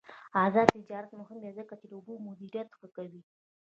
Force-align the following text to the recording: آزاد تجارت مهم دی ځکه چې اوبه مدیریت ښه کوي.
آزاد 0.43 0.67
تجارت 0.75 1.09
مهم 1.21 1.37
دی 1.43 1.51
ځکه 1.59 1.73
چې 1.79 1.85
اوبه 1.95 2.13
مدیریت 2.27 2.69
ښه 2.77 2.87
کوي. 2.95 3.21